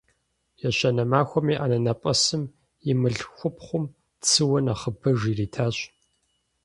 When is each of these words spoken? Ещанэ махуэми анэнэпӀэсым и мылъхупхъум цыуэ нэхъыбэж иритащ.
Ещанэ 0.67 1.03
махуэми 1.11 1.55
анэнэпӀэсым 1.63 2.43
и 2.91 2.93
мылъхупхъум 2.99 3.85
цыуэ 4.27 4.59
нэхъыбэж 4.65 5.19
иритащ. 5.31 5.75